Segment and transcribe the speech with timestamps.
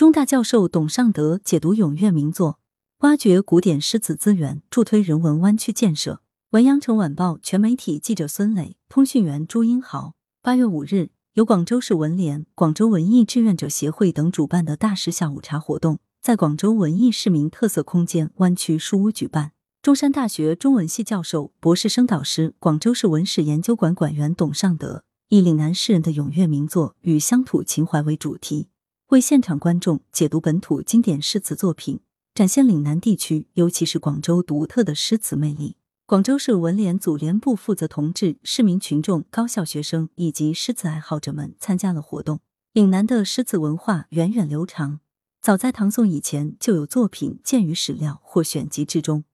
[0.00, 2.58] 中大教授董尚德解读咏岳名作，
[3.00, 6.22] 挖掘古典诗词资源，助推人文湾区建设。
[6.52, 10.14] 文阳城晚报全媒体记者孙磊，通讯员朱英豪。
[10.40, 19.52] 八月五日，由广州市文联、广州文艺志愿者协会等主办的大师下午茶活动，在广州文艺市民特色空间湾区书屋举办。
[19.82, 28.68] 中山大学中文系教授、博士生导师、广州市文史研究馆馆员董尚德以岭南诗人的咏岳名作与乡土情怀为主题。
[29.10, 31.98] 为现场观众解读本土经典诗词作品，
[32.32, 35.74] 展现岭南地区，尤其是广州独特的诗词魅力。
[36.06, 42.38] 广州市文联组联部负责同志、市民群众、高校学生以及诗词爱好者们参加了活动。
[42.72, 45.00] 岭南的诗词文化源远流长，
[45.42, 49.24] 早在唐宋以前就有作品见于史料或选集之中，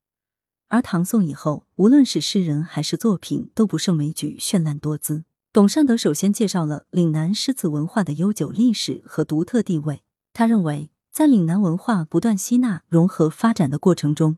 [0.69, 5.25] 而唐宋以后，无论是诗人还是作品，都不胜枚举，绚烂多姿。
[5.56, 10.02] 董尚德首先介绍了岭南诗词文化的悠久历史和独特地位。
[10.34, 14.37] 他认为，在岭南文化不断吸纳、融合、发展的过程中，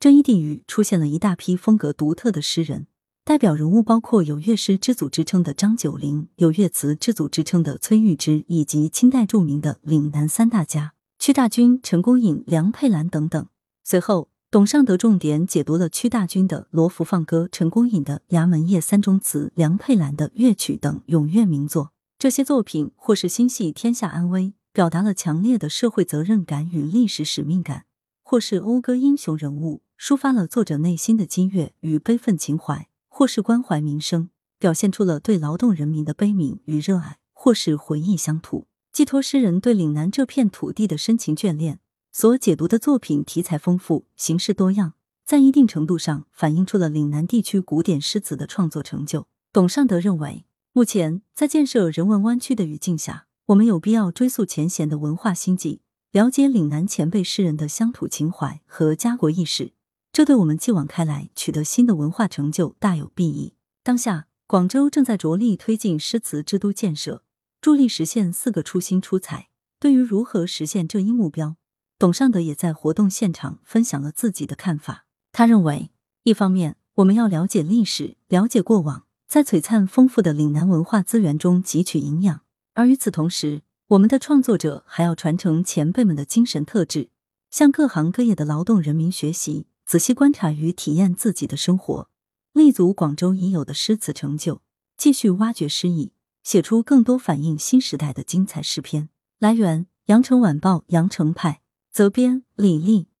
[0.00, 2.88] 这一地域出现了一大批风格独特的诗人。
[3.24, 13.46] 代表人物包括有乐诗之祖之称的张九龄，有乐词之祖之称的崔玉芝，以及清代著名的岭南三大家屈大均、陈公颖、梁佩兰等等。
[13.84, 21.92] 随后，董尚德重点解读了屈大均的《罗浮放歌》、陈公颖的《衙门夜三中词》、梁佩兰的《乐曲》等咏岳名作。
[22.18, 27.80] 这些作品或是心系天下安危，表达了强烈的社会责任感与历史使命感；
[28.22, 41.80] 或是讴歌英雄人物，抒发了作者内心的激越与悲愤情怀；或是关怀民生，表现出了对劳动人民的悲悯与热爱；或是回忆乡土，寄托诗人对岭南这片土地的深情眷恋。
[42.18, 44.94] 所解读的作品题材丰富，形式多样，
[45.26, 49.26] 在一定程度上反映出了岭南地区古典诗词的创作成就。
[49.52, 59.72] 董尚德认为，目前在建设人文湾区的语境下，我们有必要追溯前贤的文化心迹，了解岭南前辈诗人的乡土情怀和家国意识，
[60.10, 63.52] 这对我们继往开来、取得新的文化成就大有裨益。
[63.82, 67.22] 当下，广州正在着力推进诗词之都建设，
[67.60, 69.50] 助力实现四个初心出彩。
[69.78, 71.56] 对于如何实现这一目标，
[71.98, 75.06] 董尚德也在活动现场分享了自己的看法。
[75.32, 75.90] 他认为，
[76.24, 82.40] 一方面我们要了解历史，了解过往，在璀璨丰富的岭南文化资源中汲取营养；
[82.74, 87.08] 而与此同时，我们的创作者还要传承前辈们的精神特质，
[87.50, 92.10] 向各行各业的劳动人民学习，仔细观察与体验自己的生活，
[92.52, 94.60] 立足广州已有的诗词成就，
[94.98, 99.08] 继续挖掘诗意，写出更多反映新时代的精彩诗篇。
[99.38, 101.62] 来源：羊城晚报羊城派。
[101.96, 103.08] 责编：李丽。